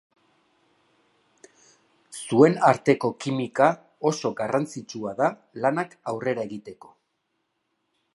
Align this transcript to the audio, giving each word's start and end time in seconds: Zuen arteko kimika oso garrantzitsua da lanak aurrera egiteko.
Zuen 2.21 2.57
arteko 2.69 3.11
kimika 3.25 3.67
oso 4.13 4.31
garrantzitsua 4.41 5.13
da 5.23 5.29
lanak 5.67 5.95
aurrera 6.13 6.47
egiteko. 6.49 6.91